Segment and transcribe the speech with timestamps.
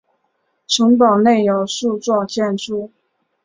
[0.65, 2.91] 城堡内有数座建筑。